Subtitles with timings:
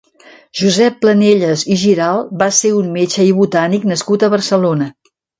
[0.59, 4.89] Josep Planellas i Giralt va ser un metge i botànic nascut a Barcelona.